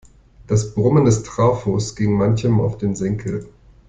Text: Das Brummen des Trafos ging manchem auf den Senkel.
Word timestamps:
Das 0.47 0.73
Brummen 0.73 1.05
des 1.05 1.21
Trafos 1.21 1.95
ging 1.95 2.13
manchem 2.17 2.59
auf 2.59 2.79
den 2.79 2.95
Senkel. 2.95 3.45